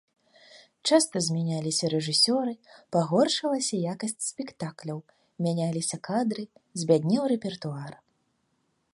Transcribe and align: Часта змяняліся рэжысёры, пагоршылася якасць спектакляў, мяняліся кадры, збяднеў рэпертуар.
Часта 0.91 1.19
змяняліся 1.25 1.89
рэжысёры, 1.93 2.53
пагоршылася 2.95 3.75
якасць 3.93 4.17
спектакляў, 4.29 4.99
мяняліся 5.47 5.97
кадры, 6.09 6.43
збяднеў 6.83 7.23
рэпертуар. 7.33 7.93